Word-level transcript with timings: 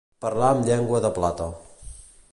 Parlar 0.25 0.47
amb 0.53 0.65
llengua 0.69 1.03
de 1.05 1.13
plata. 1.19 1.51